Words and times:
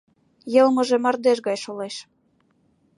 Йылмыже 0.53 0.97
мардеж 1.03 1.37
гай 1.47 1.57
шолеш... 1.63 1.95